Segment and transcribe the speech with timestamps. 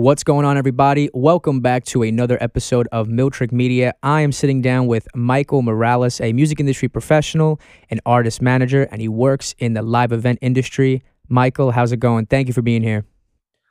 [0.00, 1.10] What's going on, everybody?
[1.12, 3.92] Welcome back to another episode of Miltrick Media.
[4.02, 9.02] I am sitting down with Michael Morales, a music industry professional and artist manager, and
[9.02, 11.02] he works in the live event industry.
[11.28, 12.24] Michael, how's it going?
[12.24, 13.04] Thank you for being here.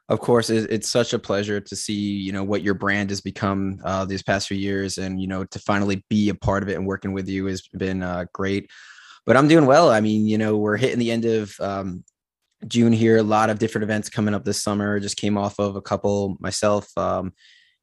[0.07, 3.79] Of course, it's such a pleasure to see you know what your brand has become
[3.83, 6.75] uh, these past few years, and you know to finally be a part of it
[6.75, 8.69] and working with you has been uh, great.
[9.25, 9.89] But I'm doing well.
[9.89, 12.03] I mean, you know, we're hitting the end of um,
[12.67, 13.17] June here.
[13.17, 14.99] A lot of different events coming up this summer.
[14.99, 16.89] Just came off of a couple myself.
[16.97, 17.33] Um,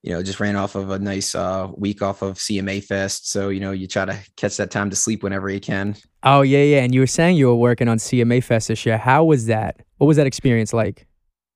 [0.02, 3.30] you know, just ran off of a nice uh, week off of CMA Fest.
[3.30, 5.96] So you know, you try to catch that time to sleep whenever you can.
[6.22, 6.82] Oh yeah, yeah.
[6.82, 8.98] And you were saying you were working on CMA Fest this year.
[8.98, 9.80] How was that?
[9.98, 11.06] What was that experience like?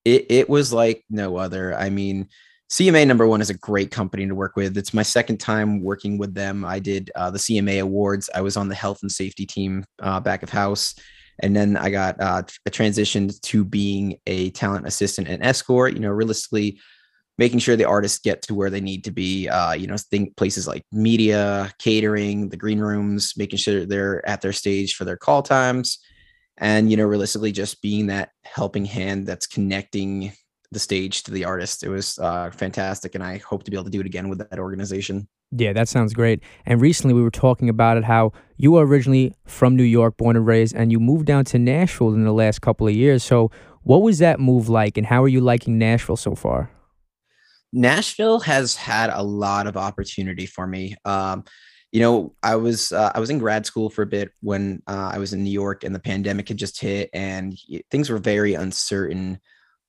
[0.04, 1.74] It it was like no other.
[1.74, 2.28] I mean.
[2.70, 4.78] CMA number one is a great company to work with.
[4.78, 6.64] It's my second time working with them.
[6.64, 8.30] I did uh, the CMA awards.
[8.32, 10.94] I was on the health and safety team uh, back of house
[11.40, 15.94] and then I got uh, transitioned to being a talent assistant and escort.
[15.94, 16.78] You know, realistically,
[17.38, 19.48] making sure the artists get to where they need to be.
[19.48, 24.40] Uh, you know, think places like media, catering, the green rooms, making sure they're at
[24.40, 25.98] their stage for their call times,
[26.58, 30.32] and you know, realistically, just being that helping hand that's connecting
[30.72, 31.82] the stage to the artist.
[31.82, 34.38] It was uh, fantastic, and I hope to be able to do it again with
[34.38, 35.28] that organization.
[35.52, 36.40] Yeah, that sounds great.
[36.64, 40.36] And recently we were talking about it how you were originally from New York, born
[40.36, 43.24] and raised, and you moved down to Nashville in the last couple of years.
[43.24, 43.50] So,
[43.82, 46.70] what was that move like, and how are you liking Nashville so far?
[47.72, 50.94] Nashville has had a lot of opportunity for me.
[51.04, 51.44] Um,
[51.92, 55.10] you know, I was uh, I was in grad school for a bit when uh,
[55.12, 57.58] I was in New York, and the pandemic had just hit, and
[57.90, 59.40] things were very uncertain.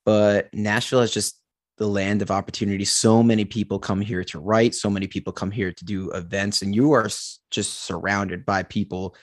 [0.04, 1.41] But Nashville has just
[1.82, 2.84] the land of opportunity.
[2.84, 6.62] So many people come here to write, so many people come here to do events,
[6.62, 7.08] and you are
[7.50, 9.16] just surrounded by people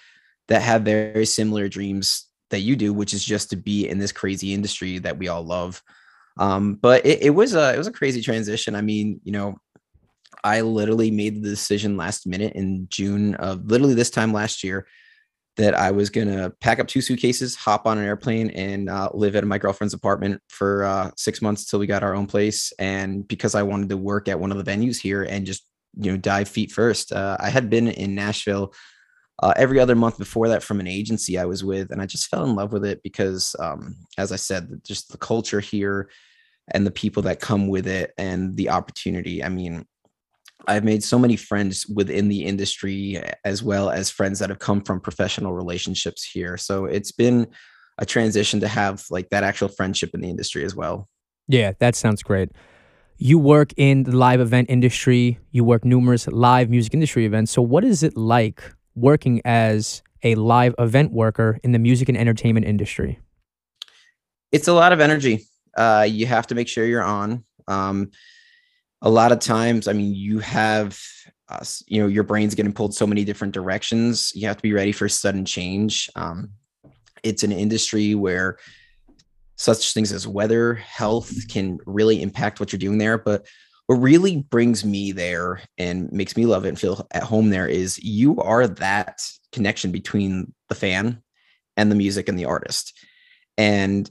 [0.49, 4.11] that have very similar dreams that you do, which is just to be in this
[4.11, 5.81] crazy industry that we all love.
[6.37, 8.75] Um, but it, it was a it was a crazy transition.
[8.75, 9.55] I mean, you know,
[10.43, 14.85] I literally made the decision last minute in June of literally this time last year
[15.59, 19.35] that I was gonna pack up two suitcases, hop on an airplane, and uh, live
[19.35, 22.71] at my girlfriend's apartment for uh, six months till we got our own place.
[22.79, 25.65] And because I wanted to work at one of the venues here and just
[25.97, 28.73] you know dive feet first, uh, I had been in Nashville
[29.43, 32.29] uh, every other month before that from an agency I was with, and I just
[32.29, 36.09] fell in love with it because, um, as I said, just the culture here
[36.71, 39.43] and the people that come with it and the opportunity.
[39.43, 39.85] I mean,
[40.67, 44.81] I've made so many friends within the industry as well as friends that have come
[44.81, 46.57] from professional relationships here.
[46.57, 47.47] So it's been
[47.97, 51.07] a transition to have like that actual friendship in the industry as well.
[51.47, 52.49] Yeah, that sounds great.
[53.17, 57.51] You work in the live event industry, you work numerous live music industry events.
[57.51, 58.61] So what is it like
[58.95, 63.19] working as a live event worker in the music and entertainment industry?
[64.51, 65.45] It's a lot of energy.
[65.75, 67.43] Uh, you have to make sure you're on.
[67.67, 68.11] Um,
[69.01, 71.01] a lot of times, I mean, you have,
[71.49, 74.31] uh, you know, your brain's getting pulled so many different directions.
[74.35, 76.09] You have to be ready for sudden change.
[76.15, 76.51] Um,
[77.23, 78.57] it's an industry where
[79.55, 83.17] such things as weather, health can really impact what you're doing there.
[83.17, 83.45] But
[83.87, 87.67] what really brings me there and makes me love it and feel at home there
[87.67, 89.21] is you are that
[89.51, 91.21] connection between the fan
[91.75, 92.97] and the music and the artist.
[93.57, 94.09] And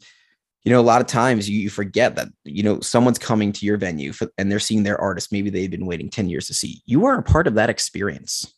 [0.64, 3.64] you know, a lot of times you, you forget that, you know, someone's coming to
[3.64, 5.32] your venue for, and they're seeing their artist.
[5.32, 6.82] Maybe they've been waiting 10 years to see.
[6.84, 8.52] You are a part of that experience.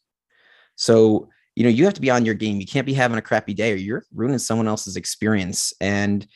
[0.76, 2.58] So, you know, you have to be on your game.
[2.58, 5.72] You can't be having a crappy day or you're ruining someone else's experience.
[5.80, 6.26] And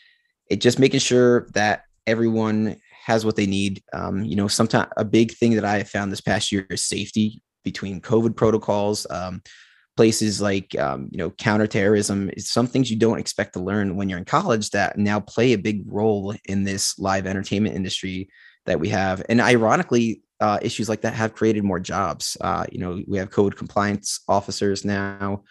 [0.51, 3.83] it just making sure that everyone has what they need.
[3.93, 6.85] Um, you know, sometimes a big thing that I have found this past year is
[6.85, 9.07] safety between COVID protocols.
[9.09, 9.43] Um,
[9.97, 14.09] places like um, you know counterterrorism is some things you don't expect to learn when
[14.09, 18.29] you're in college that now play a big role in this live entertainment industry
[18.67, 19.23] that we have.
[19.29, 22.37] And ironically uh, issues like that have created more jobs.
[22.41, 25.43] Uh, you know we have code compliance officers now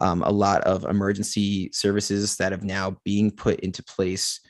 [0.00, 4.40] um, a lot of emergency services that have now being put into place.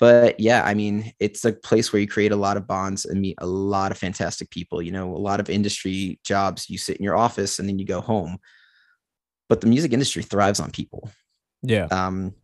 [0.00, 3.20] But yeah i mean it's a place where you create a lot of bonds and
[3.20, 4.82] meet a lot of fantastic people.
[4.82, 7.86] You know a lot of industry jobs you sit in your office and then you
[7.86, 8.38] go home
[9.50, 11.10] but the music industry thrives on people.
[11.62, 11.86] Yeah.
[11.90, 12.34] Um,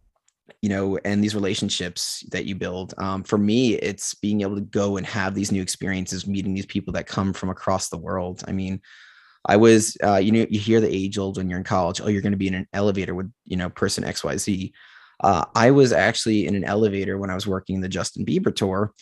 [0.60, 2.94] you know, and these relationships that you build.
[2.98, 6.66] Um, for me, it's being able to go and have these new experiences, meeting these
[6.66, 8.42] people that come from across the world.
[8.48, 8.80] I mean,
[9.46, 12.00] I was, uh, you know, you hear the age old when you're in college.
[12.00, 14.72] Oh, you're going to be in an elevator with, you know, person X, Y, Z.
[15.22, 18.92] Uh, I was actually in an elevator when I was working the Justin Bieber tour,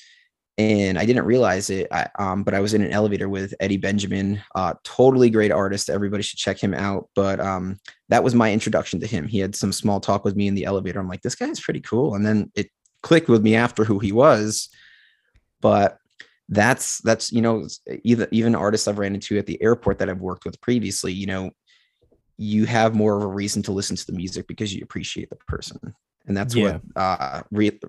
[0.57, 1.89] and I didn't realize it.
[1.91, 5.91] I, um, but I was in an elevator with Eddie Benjamin, uh, totally great artist.
[5.91, 7.09] Everybody should check him out.
[7.15, 9.27] But um, that was my introduction to him.
[9.27, 11.01] He had some small talk with me in the elevator.
[11.01, 12.15] I'm like, this guy's pretty cool.
[12.15, 12.69] And then it
[13.03, 14.69] clicked with me after who he was.
[15.61, 15.99] But
[16.51, 17.67] that's that's you know
[18.03, 21.27] even even artists I've ran into at the airport that I've worked with previously, you
[21.27, 21.51] know,
[22.37, 25.37] you have more of a reason to listen to the music because you appreciate the
[25.49, 25.95] person,
[26.27, 26.73] and that's Yeah.
[26.73, 27.81] what uh, re-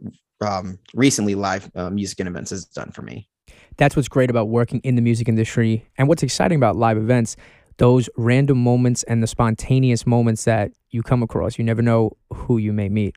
[0.41, 3.29] um, recently live uh, music and events has done for me.
[3.77, 7.35] That's what's great about working in the music industry and what's exciting about live events,
[7.77, 11.57] those random moments and the spontaneous moments that you come across.
[11.57, 13.15] You never know who you may meet.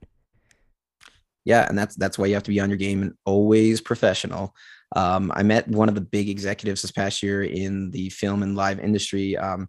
[1.44, 4.54] Yeah, and that's that's why you have to be on your game and always professional.
[4.96, 8.56] Um, I met one of the big executives this past year in the film and
[8.56, 9.68] live industry um,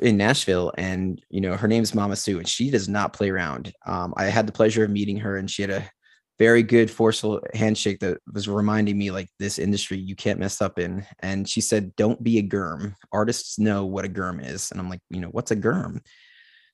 [0.00, 3.72] in Nashville, and you know her name's Mama Sue, and she does not play around.
[3.84, 5.90] Um, I had the pleasure of meeting her, and she had a
[6.40, 10.80] very good, forceful handshake that was reminding me like this industry you can't mess up
[10.80, 11.06] in.
[11.20, 12.96] And she said, "Don't be a germ.
[13.12, 16.02] Artists know what a germ is." And I'm like, you know, what's a germ?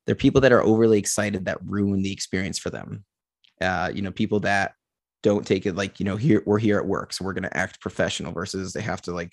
[0.07, 3.05] They're people that are overly excited that ruin the experience for them
[3.61, 4.75] uh, you know, people that
[5.23, 7.81] don't take it like, you know, here we're here at work, so we're gonna act
[7.81, 9.33] professional versus they have to like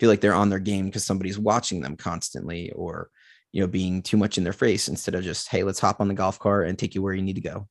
[0.00, 3.10] feel like they're on their game because somebody's watching them constantly or
[3.52, 6.08] you know, being too much in their face instead of just, hey, let's hop on
[6.08, 7.66] the golf cart and take you where you need to go.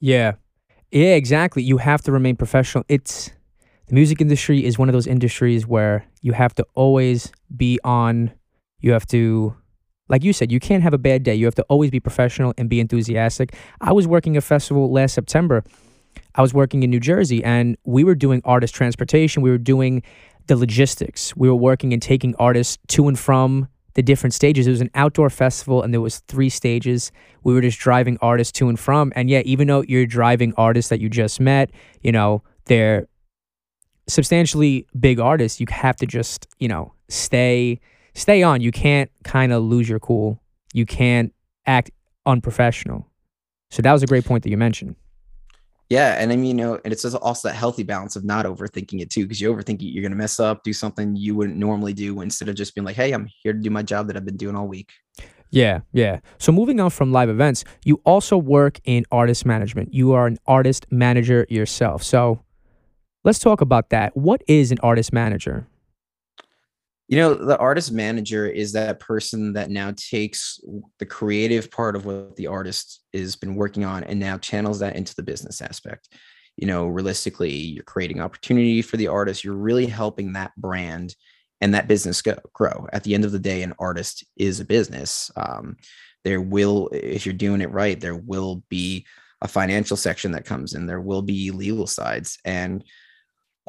[0.00, 0.32] Yeah.
[0.90, 1.62] Yeah, exactly.
[1.62, 2.84] You have to remain professional.
[2.88, 3.30] It's
[3.86, 8.32] the music industry is one of those industries where you have to always be on.
[8.80, 9.54] You have to,
[10.08, 11.34] like you said, you can't have a bad day.
[11.34, 13.54] You have to always be professional and be enthusiastic.
[13.80, 15.64] I was working a festival last September.
[16.34, 19.42] I was working in New Jersey and we were doing artist transportation.
[19.42, 20.02] We were doing
[20.46, 21.36] the logistics.
[21.36, 24.66] We were working and taking artists to and from the different stages.
[24.66, 27.12] It was an outdoor festival and there was three stages.
[27.42, 29.12] We were just driving artists to and from.
[29.16, 31.70] And yeah, even though you're driving artists that you just met,
[32.02, 33.06] you know, they're
[34.08, 37.80] substantially big artists, you have to just, you know, stay
[38.14, 38.60] stay on.
[38.60, 40.42] You can't kind of lose your cool.
[40.72, 41.32] You can't
[41.66, 41.90] act
[42.26, 43.06] unprofessional.
[43.70, 44.96] So that was a great point that you mentioned.
[45.90, 49.00] Yeah, and I mean, you know, and it's also that healthy balance of not overthinking
[49.00, 51.92] it too, because you overthink it, you're gonna mess up, do something you wouldn't normally
[51.92, 54.24] do, instead of just being like, "Hey, I'm here to do my job that I've
[54.24, 54.92] been doing all week."
[55.50, 56.20] Yeah, yeah.
[56.38, 59.92] So moving on from live events, you also work in artist management.
[59.92, 62.04] You are an artist manager yourself.
[62.04, 62.38] So
[63.24, 64.16] let's talk about that.
[64.16, 65.66] What is an artist manager?
[67.10, 70.60] You know, the artist manager is that person that now takes
[71.00, 74.94] the creative part of what the artist has been working on and now channels that
[74.94, 76.08] into the business aspect.
[76.56, 79.42] You know, realistically, you're creating opportunity for the artist.
[79.42, 81.16] You're really helping that brand
[81.60, 82.86] and that business go, grow.
[82.92, 85.32] At the end of the day, an artist is a business.
[85.34, 85.78] Um,
[86.22, 89.04] there will, if you're doing it right, there will be
[89.42, 90.86] a financial section that comes in.
[90.86, 92.84] There will be legal sides, and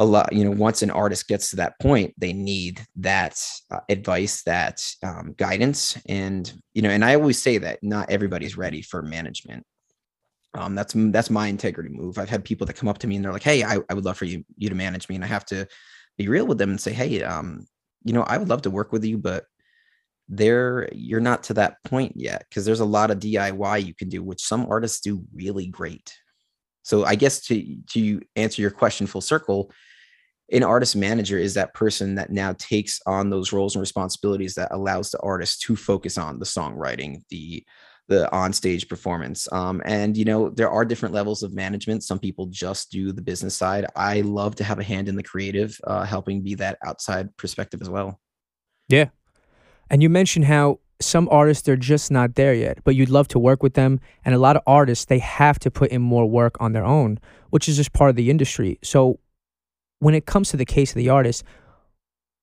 [0.01, 3.39] a lot you know once an artist gets to that point they need that
[3.69, 5.97] uh, advice that um, guidance.
[6.07, 9.63] And you know and i always say that not everybody's ready for management.
[10.53, 12.17] Um, that's that's my integrity move.
[12.17, 14.05] I've had people that come up to me and they're like hey i, I would
[14.05, 15.15] love for you you to manage me.
[15.15, 15.67] And i have to
[16.17, 17.65] be real with them and say hey um,
[18.03, 19.45] you know i would love to work with you but
[20.27, 22.45] there you're not to that point yet.
[22.49, 26.17] Because there's a lot of diy you can do which some artists do really great.
[26.83, 29.71] So I guess to to answer your question full circle,
[30.51, 34.71] an artist manager is that person that now takes on those roles and responsibilities that
[34.71, 37.63] allows the artist to focus on the songwriting, the
[38.07, 39.47] the onstage performance.
[39.53, 42.03] Um, and you know, there are different levels of management.
[42.03, 43.85] Some people just do the business side.
[43.95, 47.81] I love to have a hand in the creative, uh, helping be that outside perspective
[47.81, 48.19] as well.
[48.89, 49.09] Yeah.
[49.89, 53.39] And you mentioned how some artists they're just not there yet, but you'd love to
[53.39, 54.01] work with them.
[54.25, 57.17] And a lot of artists they have to put in more work on their own,
[57.49, 58.77] which is just part of the industry.
[58.83, 59.20] So
[60.01, 61.43] when it comes to the case of the artist,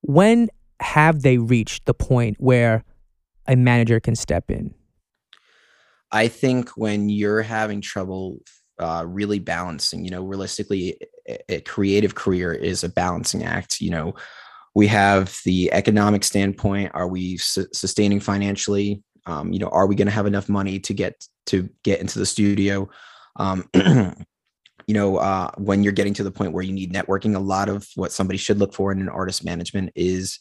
[0.00, 0.48] when
[0.80, 2.84] have they reached the point where
[3.48, 4.72] a manager can step in?
[6.12, 8.38] I think when you're having trouble
[8.78, 10.98] uh, really balancing, you know, realistically,
[11.48, 13.80] a, creative career is a balancing act.
[13.80, 14.14] You know,
[14.76, 16.92] we have the economic standpoint.
[16.94, 19.02] Are we su- sustaining financially?
[19.26, 22.20] Um, you know, are we going to have enough money to get to get into
[22.20, 22.88] the studio?
[23.34, 23.68] Um,
[24.88, 27.68] you know, uh, when you're getting to the point where you need networking, a lot
[27.68, 30.40] of what somebody should look for in an artist management is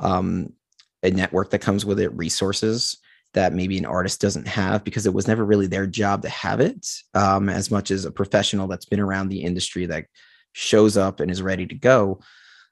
[0.00, 0.54] um,
[1.02, 2.96] a network that comes with it, resources
[3.34, 6.60] that maybe an artist doesn't have because it was never really their job to have
[6.60, 10.06] it um, as much as a professional that's been around the industry that
[10.52, 12.20] shows up and is ready to go.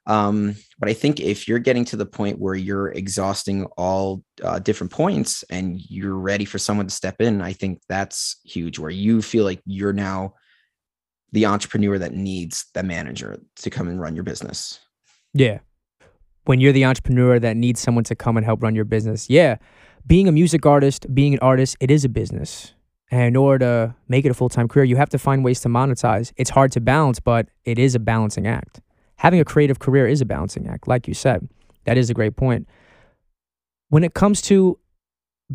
[0.07, 4.59] Um, but i think if you're getting to the point where you're exhausting all uh,
[4.59, 8.91] different points and you're ready for someone to step in i think that's huge where
[8.91, 10.33] you feel like you're now
[11.33, 14.79] the entrepreneur that needs the manager to come and run your business
[15.33, 15.59] Yeah.
[16.45, 19.29] When you're the entrepreneur that needs someone to come and help run your business.
[19.29, 19.57] Yeah.
[20.05, 22.73] Being a music artist, being an artist, it is a business.
[23.09, 25.61] And in order to make it a full time career, you have to find ways
[25.61, 26.33] to monetize.
[26.35, 28.81] It's hard to balance, but it is a balancing act.
[29.17, 31.47] having a creative career is a balancing act, like you said.
[31.85, 32.67] That is a great point.
[33.89, 34.77] When it comes to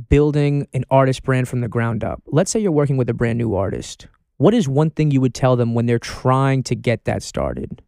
[0.08, 3.36] building an artist brand from the ground up, let's say you're working with a brand
[3.38, 4.06] new artist.
[4.38, 7.82] What is one thing you would tell them when they're trying to get that started?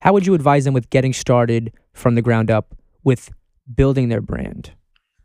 [0.00, 2.74] How would you advise them with getting started from the ground up
[3.04, 3.30] with
[3.74, 4.72] building their brand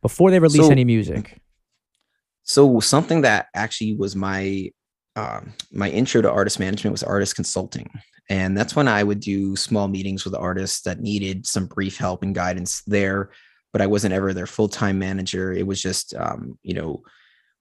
[0.02, 1.42] before they release So- any music?
[2.44, 4.72] So something that actually was my
[5.16, 7.92] um, my intro to artist management was artist consulting,
[8.28, 12.24] and that's when I would do small meetings with artists that needed some brief help
[12.24, 13.30] and guidance there.
[13.72, 15.54] But I wasn't ever their full time manager.
[15.54, 17.04] It was just um, you know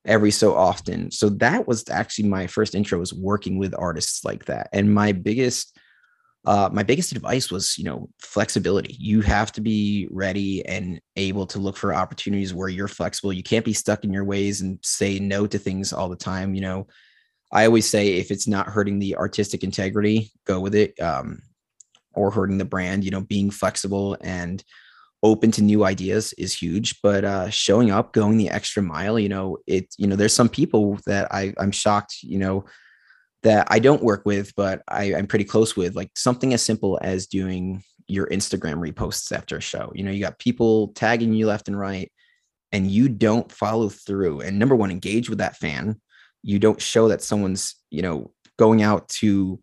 [0.05, 1.11] every so often.
[1.11, 4.69] So that was actually my first intro was working with artists like that.
[4.73, 5.79] And my biggest
[6.45, 11.47] uh, my biggest advice was you know flexibility you have to be ready and able
[11.47, 14.79] to look for opportunities where you're flexible you can't be stuck in your ways and
[14.83, 16.87] say no to things all the time you know
[17.53, 21.43] i always say if it's not hurting the artistic integrity go with it um,
[22.15, 24.65] or hurting the brand you know being flexible and
[25.23, 29.29] open to new ideas is huge but uh showing up going the extra mile you
[29.29, 32.65] know it you know there's some people that i i'm shocked you know
[33.43, 36.99] that I don't work with, but I, I'm pretty close with, like something as simple
[37.03, 39.93] as doing your Instagram reposts after a show.
[39.95, 42.11] You know, you got people tagging you left and right,
[42.73, 44.41] and you don't follow through.
[44.41, 46.01] And number one, engage with that fan.
[46.43, 49.61] You don't show that someone's, you know, going out to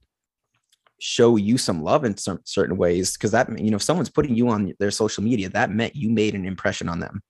[1.00, 4.36] show you some love in some certain ways because that you know if someone's putting
[4.36, 7.22] you on their social media that meant you made an impression on them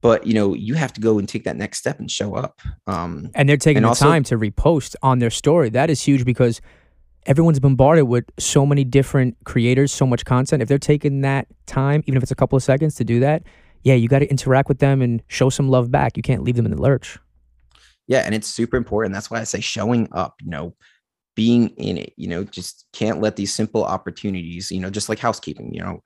[0.00, 2.60] but you know you have to go and take that next step and show up
[2.88, 5.70] um and they're taking And the also- time to repost on their story.
[5.70, 6.60] That is huge because
[7.26, 10.60] everyone's bombarded with so many different creators, so much content.
[10.60, 13.44] If they're taking that time, even if it's a couple of seconds to do that,
[13.84, 16.16] yeah, you got to interact with them and show some love back.
[16.16, 17.18] You can't leave them in the lurch.
[18.08, 20.74] yeah and it's super important that's why i say showing up you know
[21.34, 25.18] being in it you know just can't let these simple opportunities you know just like
[25.18, 26.02] housekeeping you know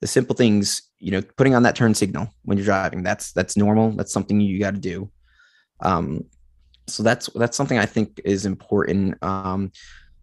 [0.00, 3.56] the simple things you know putting on that turn signal when you're driving that's that's
[3.56, 5.10] normal that's something you got to do.
[5.80, 6.24] Um
[6.86, 9.22] so that's that's something i think is important.
[9.22, 9.72] Um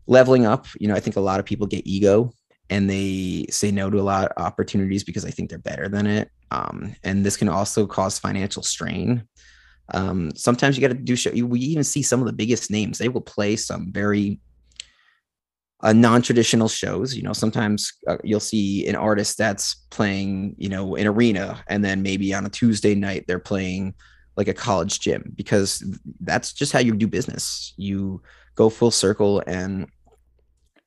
[0.06, 2.32] leveling up you know i think a lot of people get ego
[2.70, 6.08] and they say no to a lot of opportunities because they think they're better than
[6.08, 6.30] it.
[6.52, 9.28] Um and this can also cause financial strain
[9.90, 11.32] um, sometimes you got to do show.
[11.32, 12.98] We even see some of the biggest names.
[12.98, 14.40] They will play some very
[15.82, 17.16] uh, non-traditional shows.
[17.16, 21.84] You know, sometimes uh, you'll see an artist that's playing, you know, an arena, and
[21.84, 23.94] then maybe on a Tuesday night they're playing
[24.36, 25.84] like a college gym because
[26.22, 27.74] that's just how you do business.
[27.78, 28.22] You
[28.56, 29.88] go full circle and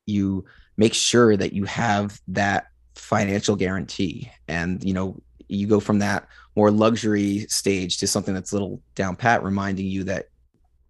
[0.06, 0.44] you
[0.76, 6.26] make sure that you have that financial guarantee, and you know, you go from that
[6.56, 10.30] more luxury stage to something that's a little down pat, reminding you that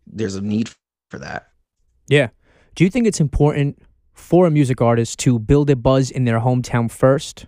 [0.06, 0.70] there's a need
[1.10, 1.48] for that.
[2.08, 2.28] Yeah.
[2.76, 3.82] Do you think it's important
[4.14, 7.46] for a music artist to build a buzz in their hometown first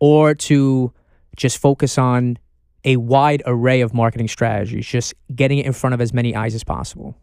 [0.00, 0.92] or to
[1.36, 2.38] just focus on
[2.84, 6.54] a wide array of marketing strategies, just getting it in front of as many eyes
[6.54, 7.16] as possible?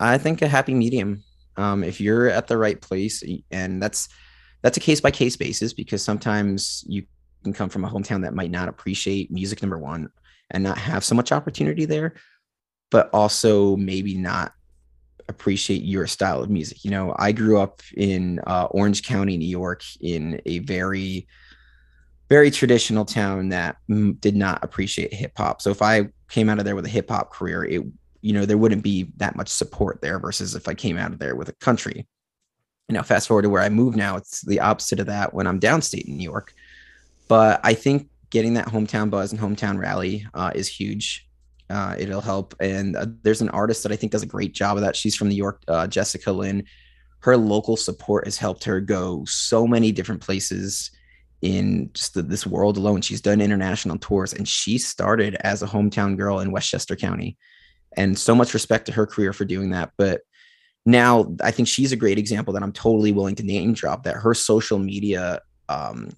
[0.00, 1.22] I think a happy medium.
[1.56, 4.08] Um, if you're at the right place, and that's
[4.62, 7.04] that's a case by case basis because sometimes you
[7.44, 10.10] can come from a hometown that might not appreciate music number one
[10.50, 12.14] and not have so much opportunity there,
[12.90, 14.52] but also maybe not
[15.28, 16.84] appreciate your style of music.
[16.84, 21.26] You know, I grew up in uh, Orange County, New York, in a very
[22.30, 25.60] very traditional town that mm, did not appreciate hip hop.
[25.60, 27.82] So if I came out of there with a hip hop career, it
[28.22, 31.18] you know there wouldn't be that much support there versus if I came out of
[31.18, 32.06] there with a country.
[32.88, 35.46] You know, fast forward to where I move now, it's the opposite of that when
[35.46, 36.52] I'm downstate in New York.
[37.28, 41.28] But I think getting that hometown buzz and hometown rally uh, is huge.
[41.70, 42.54] Uh, it'll help.
[42.60, 44.96] And uh, there's an artist that I think does a great job of that.
[44.96, 46.64] She's from New York, uh, Jessica Lynn.
[47.20, 50.90] Her local support has helped her go so many different places
[51.40, 53.00] in just the, this world alone.
[53.00, 57.36] She's done international tours and she started as a hometown girl in Westchester County.
[57.96, 59.92] And so much respect to her career for doing that.
[59.96, 60.22] But
[60.84, 64.16] now I think she's a great example that I'm totally willing to name drop that
[64.16, 66.10] her social media um,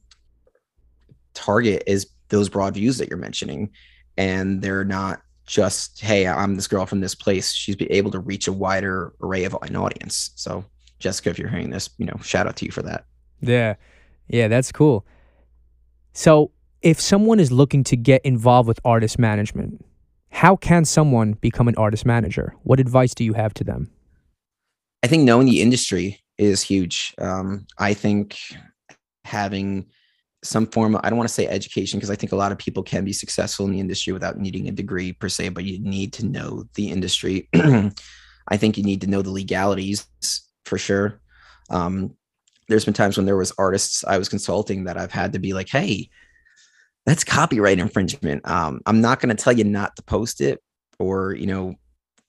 [1.37, 3.71] target is those broad views that you're mentioning.
[4.16, 7.52] And they're not just, hey, I'm this girl from this place.
[7.52, 10.31] She's be able to reach a wider array of an audience.
[10.35, 10.64] So,
[10.99, 13.05] Jessica, if you're hearing this, you know, shout out to you for that.
[13.40, 13.75] Yeah.
[14.28, 15.07] Yeah, that's cool.
[16.12, 16.50] So,
[16.83, 19.85] if someone is looking to get involved with artist management,
[20.31, 22.55] how can someone become an artist manager?
[22.62, 23.90] What advice do you have to them?
[25.02, 27.14] I think knowing the industry is huge.
[27.19, 28.38] Um, I think
[29.25, 29.87] having
[30.47, 32.59] some form of, I don't want to say education because I think a lot of
[32.59, 35.79] people can be successful in the industry without needing a degree per se, but you
[35.79, 37.49] need to know the industry.
[37.55, 40.07] I think you need to know the legalities
[40.65, 41.21] for sure.
[41.71, 42.17] Um,
[42.69, 45.53] there's been times when there was artists I was consulting that I've had to be
[45.53, 46.11] like, hey,
[47.05, 48.49] that's copyright infringement.
[48.49, 50.61] Um, I'm not going to tell you not to post it
[50.99, 51.76] or you know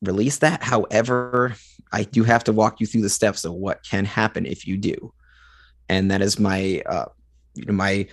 [0.01, 0.61] release that.
[0.61, 1.55] However,
[1.91, 4.77] I do have to walk you through the steps of what can happen if you
[4.77, 5.13] do,
[5.89, 7.05] and that is my uh,
[7.57, 8.07] you know my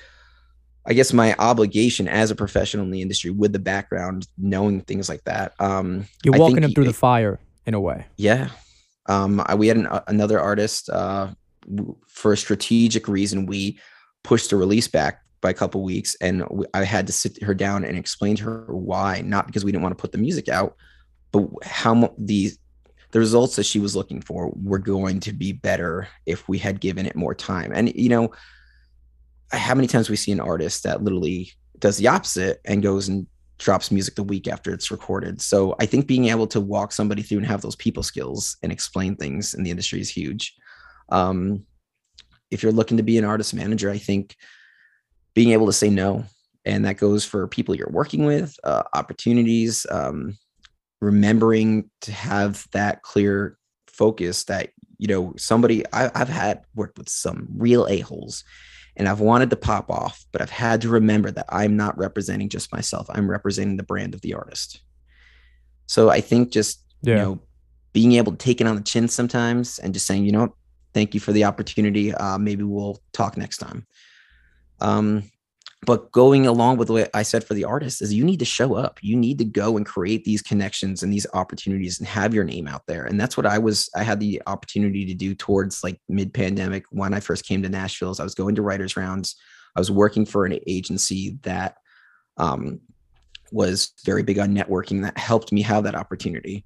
[0.86, 5.08] I guess my obligation as a professional in the industry with the background, knowing things
[5.08, 5.54] like that.
[5.58, 8.04] Um, You're walking them through the fire in a way.
[8.16, 8.50] Yeah.
[9.06, 11.28] Um, I, we had an, another artist uh,
[12.08, 13.46] for a strategic reason.
[13.46, 13.78] We
[14.24, 17.54] pushed the release back by a couple weeks, and we, I had to sit her
[17.54, 19.22] down and explain to her why.
[19.22, 20.76] Not because we didn't want to put the music out,
[21.32, 22.52] but how the
[23.12, 26.80] the results that she was looking for were going to be better if we had
[26.80, 27.72] given it more time.
[27.74, 28.32] And you know,
[29.58, 33.26] how many times we see an artist that literally does the opposite and goes and
[33.58, 35.40] drops music the week after it's recorded.
[35.40, 38.72] So I think being able to walk somebody through and have those people skills and
[38.72, 40.54] explain things in the industry is huge.
[41.10, 41.64] Um,
[42.50, 44.36] if you're looking to be an artist manager, I think
[45.34, 46.24] being able to say no,
[46.64, 50.36] and that goes for people you're working with, uh, opportunities, um,
[51.00, 53.58] remembering to have that clear
[53.88, 58.42] focus that you know somebody I, I've had worked with some real a holes
[58.96, 62.48] and I've wanted to pop off, but I've had to remember that I'm not representing
[62.48, 63.06] just myself.
[63.10, 64.80] I'm representing the brand of the artist.
[65.86, 67.14] So I think just yeah.
[67.14, 67.40] you know
[67.92, 70.54] being able to take it on the chin sometimes and just saying, you know,
[70.92, 72.12] thank you for the opportunity.
[72.12, 73.86] Uh, maybe we'll talk next time.
[74.80, 75.30] Um,
[75.84, 78.74] but going along with what I said for the artist is you need to show
[78.74, 78.98] up.
[79.02, 82.68] You need to go and create these connections and these opportunities and have your name
[82.68, 83.04] out there.
[83.04, 86.84] And that's what I was, I had the opportunity to do towards like mid pandemic
[86.90, 88.14] when I first came to Nashville.
[88.18, 89.36] I was going to writers rounds.
[89.76, 91.76] I was working for an agency that
[92.36, 92.80] um,
[93.50, 96.64] was very big on networking that helped me have that opportunity.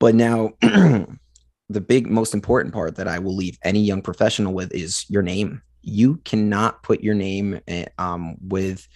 [0.00, 4.72] But now the big, most important part that I will leave any young professional with
[4.72, 8.88] is your name you cannot put your name eh, um, with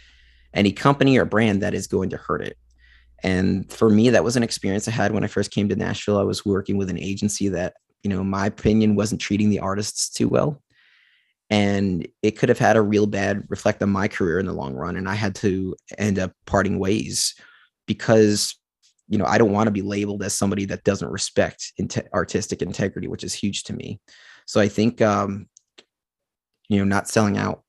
[0.55, 2.57] any company or brand that is going to hurt it.
[3.23, 6.19] And for me, that was an experience I had when I first came to Nashville.
[6.19, 10.09] I was working with an agency that, you know, my opinion wasn't treating the artists
[10.09, 10.63] too well.
[11.51, 14.75] And it could have had a real bad reflect on my career in the long
[14.75, 14.97] run.
[14.97, 17.35] And I had to end up parting ways
[17.87, 18.55] because,
[19.09, 21.73] you know, I don't want to be labeled as somebody that doesn't respect
[22.15, 23.99] artistic integrity, which is huge to me.
[24.47, 25.49] So I think um,
[26.69, 27.63] you know not selling out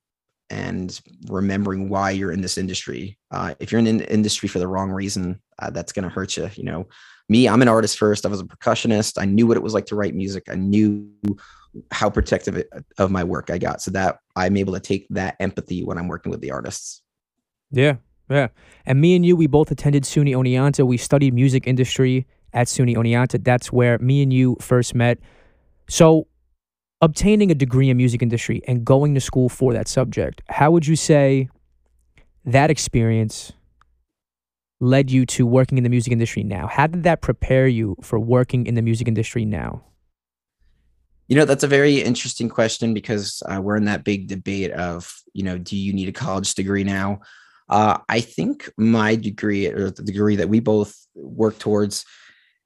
[0.50, 3.18] and remembering why you're in this industry.
[3.32, 6.38] Uh, if you're in the industry for the wrong reason uh, that's going to hurt
[6.38, 6.88] you you know.
[7.32, 8.26] Me i'm an artist first.
[8.26, 9.22] I was a percussionist.
[9.22, 10.46] I knew what it was like to write music.
[10.50, 11.10] I knew
[11.92, 12.64] how protective
[12.98, 16.08] of my work i got so that i'm able to take that empathy when i'm
[16.08, 17.04] working with the artists.
[17.70, 17.98] Yeah
[18.30, 18.48] yeah.
[18.86, 20.86] And me and you we both attended suny oneonta.
[20.86, 23.44] We studied music industry at suny oneonta.
[23.44, 25.20] That's where me and you first met.
[25.90, 26.28] So
[27.02, 30.86] obtaining a degree in music industry and going to school for that subject, how would
[30.86, 31.50] you say
[32.46, 33.54] that experience
[34.80, 36.68] led you to working in the music industry now?
[36.68, 39.84] How did that prepare you for working in the music industry now?
[41.28, 45.22] You know, that's a very interesting question because uh, we're in that big debate of,
[45.34, 47.20] you know, do you need a college degree now?
[47.70, 52.04] Uh, I think my degree or the degree that we both worked towards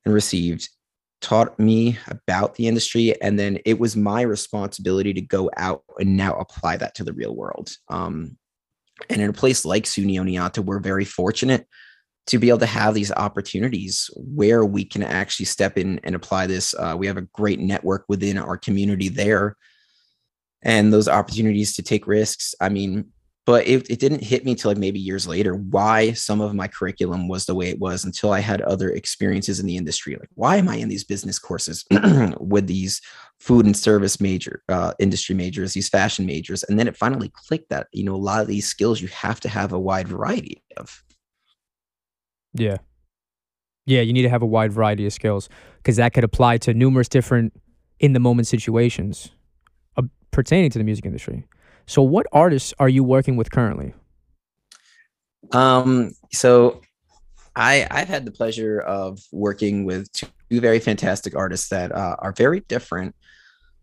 [0.06, 0.70] and received
[1.24, 6.18] taught me about the industry and then it was my responsibility to go out and
[6.18, 7.72] now apply that to the real world.
[7.90, 8.38] Um,
[9.10, 11.66] and in a place like suny oneonta we're very fortunate
[12.28, 16.48] to be able to have these opportunities where we can actually step in and apply
[16.48, 16.74] this.
[16.76, 19.58] Uh, we have a great network within our community there.
[20.62, 23.13] And those opportunities to take risks i mean
[23.46, 26.68] but it, it didn't hit me till like maybe years later why some of my
[26.68, 30.16] curriculum was the way it was until i had other experiences in the industry.
[30.16, 31.86] Like why am i in these business courses
[32.40, 33.02] with these
[33.40, 36.64] food and service major uh, industry majors these fashion majors?
[36.64, 39.40] And then it finally clicked that you know a lot of these skills you have
[39.42, 41.04] to have a wide variety of.
[42.54, 42.78] Yeah.
[43.86, 46.74] Yeah you need to have a wide variety of skills because that could apply to
[46.74, 47.54] numerous different
[48.00, 49.32] in the moment situations
[49.98, 51.46] uh, pertaining to the music industry
[51.86, 53.94] so, what artists are you working with currently?
[55.52, 56.82] Um, so
[57.56, 62.32] I I've had the pleasure of working with two very fantastic artists that uh, are
[62.32, 63.16] very different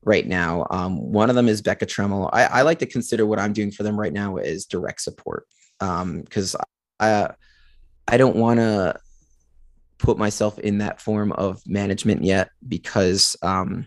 [0.02, 0.66] right now.
[0.70, 2.30] Um, one of them is Becca Tremel.
[2.32, 5.46] I, I like to consider what I'm doing for them right now is direct support
[5.78, 6.60] because um,
[6.98, 7.30] I
[8.08, 8.98] I don't want to
[9.98, 13.86] put myself in that form of management yet because um,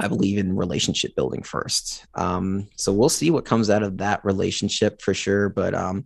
[0.00, 2.06] I believe in relationship building first.
[2.14, 5.48] Um, so we'll see what comes out of that relationship for sure.
[5.48, 6.04] But um,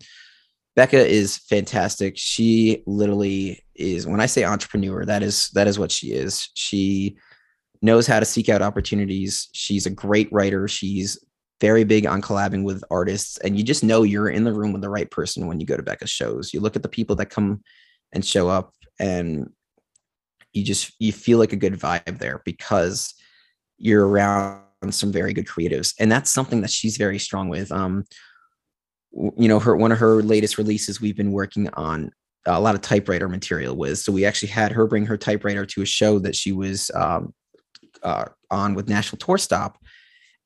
[0.76, 2.14] Becca is fantastic.
[2.16, 6.50] She literally is when I say entrepreneur, that is that is what she is.
[6.54, 7.18] She
[7.82, 9.48] knows how to seek out opportunities.
[9.52, 10.68] She's a great writer.
[10.68, 11.22] She's
[11.60, 14.82] very big on collabing with artists, and you just know you're in the room with
[14.82, 16.54] the right person when you go to Becca's shows.
[16.54, 17.62] You look at the people that come
[18.12, 19.50] and show up, and
[20.52, 23.14] you just you feel like a good vibe there because
[23.82, 27.70] you're around some very good creatives, and that's something that she's very strong with.
[27.70, 28.04] Um,
[29.12, 32.10] you know, her one of her latest releases we've been working on
[32.46, 33.98] a lot of typewriter material with.
[33.98, 37.34] So we actually had her bring her typewriter to a show that she was um,
[38.02, 39.78] uh, on with National Tour Stop,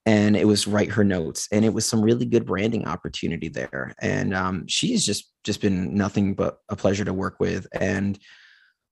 [0.07, 3.95] and it was write her notes, and it was some really good branding opportunity there.
[4.01, 7.67] And um, she's just just been nothing but a pleasure to work with.
[7.73, 8.19] And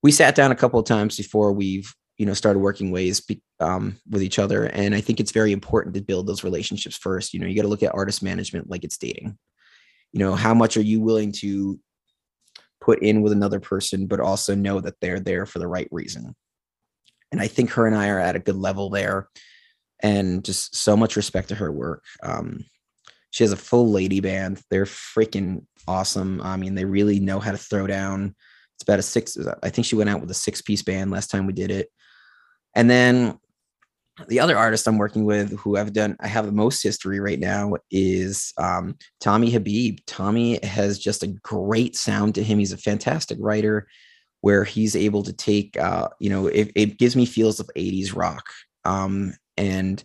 [0.03, 3.23] we sat down a couple of times before we've you know started working ways
[3.61, 4.65] um, with each other.
[4.65, 7.35] And i think it's very important to build those relationships first.
[7.35, 9.37] You know you got to look at artist management like it's dating.
[10.13, 11.79] You know how much are you willing to
[12.81, 16.35] put in with another person but also know that they're there for the right reason?
[17.33, 19.29] And i think her and i are at a good level there
[20.01, 22.05] and just so much respect to her work.
[22.23, 22.65] Um,
[23.31, 24.61] she has a full lady band.
[24.71, 26.41] They're freaking awesome.
[26.43, 28.37] I mean they really know how to throw down.
[28.77, 31.31] It's about a six i think she went out with a six piece band last
[31.31, 31.89] time we did it
[32.75, 33.39] and then
[34.29, 37.39] the other artist I'm working with who I've done, I have the most history right
[37.39, 39.99] now is um, Tommy Habib.
[40.07, 42.59] Tommy has just a great sound to him.
[42.59, 43.89] He's a fantastic writer
[44.41, 48.15] where he's able to take, uh, you know, it, it, gives me feels of 80s
[48.15, 48.45] rock.
[48.85, 50.05] Um, and,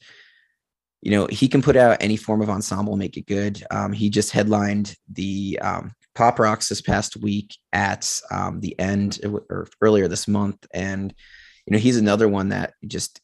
[1.01, 3.61] you know, he can put out any form of ensemble, make it good.
[3.69, 9.19] Um, he just headlined the um, Pop Rocks this past week at um, the end
[9.25, 10.65] or earlier this month.
[10.73, 11.13] And,
[11.69, 13.21] you know, he's another one that just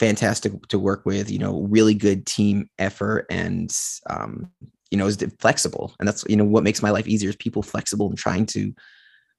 [0.00, 3.72] fantastic to work with, you know, really good team effort and,
[4.10, 4.50] um,
[4.90, 5.94] you know, is flexible.
[6.00, 8.72] And that's, you know, what makes my life easier is people flexible and trying to,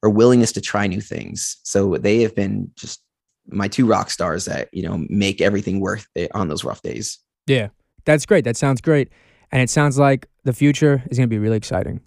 [0.02, 1.58] or willingness to try new things.
[1.64, 3.04] So they have been just
[3.48, 7.20] my two rock stars that, you know, make everything worth it on those rough days.
[7.46, 7.70] Yeah,
[8.06, 8.46] that's great.
[8.46, 9.10] That sounds great.
[9.52, 12.00] And it sounds like the future is going to be really exciting.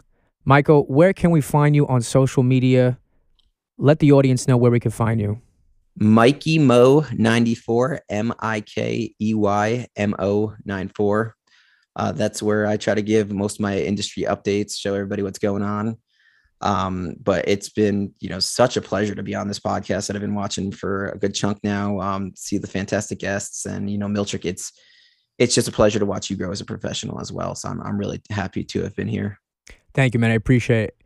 [0.46, 2.98] Michael, where can we find you on social media?
[3.76, 5.42] Let the audience know where we can find you.
[5.96, 11.36] Mikey Mo 94, M I K E Y M O 94.
[11.94, 15.38] Uh, that's where I try to give most of my industry updates, show everybody what's
[15.38, 15.98] going on.
[16.62, 20.16] Um, but it's been, you know, such a pleasure to be on this podcast that
[20.16, 22.00] I've been watching for a good chunk now.
[22.00, 24.72] Um, see the fantastic guests and, you know, Miltrick, it's,
[25.38, 27.56] it's just a pleasure to watch you grow as a professional as well.
[27.56, 29.40] So I'm, I'm really happy to have been here.
[29.92, 30.30] Thank you, man.
[30.30, 30.96] I appreciate it.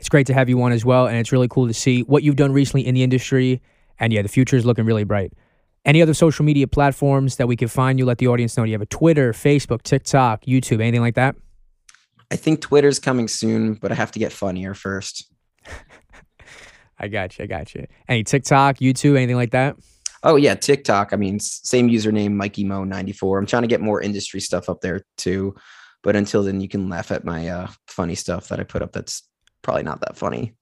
[0.00, 1.06] It's great to have you on as well.
[1.06, 3.62] And it's really cool to see what you've done recently in the industry
[3.98, 5.32] and yeah, the future is looking really bright.
[5.84, 8.06] Any other social media platforms that we can find you?
[8.06, 8.64] Let the audience know.
[8.64, 11.36] Do you have a Twitter, Facebook, TikTok, YouTube, anything like that?
[12.30, 15.30] I think Twitter's coming soon, but I have to get funnier first.
[16.98, 17.44] I got you.
[17.44, 17.86] I got you.
[18.08, 19.76] Any TikTok, YouTube, anything like that?
[20.22, 21.12] Oh yeah, TikTok.
[21.12, 23.38] I mean, same username, Mikey Mo ninety four.
[23.38, 25.54] I'm trying to get more industry stuff up there too,
[26.02, 28.92] but until then, you can laugh at my uh, funny stuff that I put up.
[28.92, 29.22] That's
[29.60, 30.54] probably not that funny.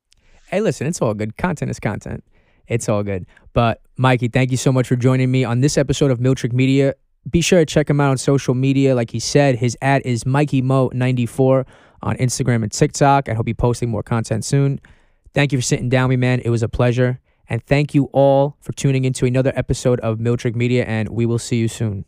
[0.48, 1.36] Hey, listen, it's all good.
[1.36, 2.24] Content is content.
[2.66, 3.26] It's all good.
[3.52, 6.94] But Mikey, thank you so much for joining me on this episode of Miltrick Media.
[7.30, 8.94] Be sure to check him out on social media.
[8.94, 11.66] Like he said, his ad is Mikey Mo94
[12.02, 13.28] on Instagram and TikTok.
[13.28, 14.80] I hope be posting more content soon.
[15.34, 16.40] Thank you for sitting down with me, man.
[16.40, 17.20] It was a pleasure.
[17.48, 21.38] And thank you all for tuning into another episode of Miltrick Media, and we will
[21.38, 22.04] see you soon.